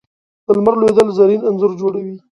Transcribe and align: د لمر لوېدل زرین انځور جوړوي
د 0.45 0.47
لمر 0.57 0.75
لوېدل 0.81 1.07
زرین 1.17 1.41
انځور 1.47 1.71
جوړوي 1.79 2.15